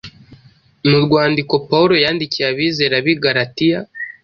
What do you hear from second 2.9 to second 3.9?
b’i Galatiya,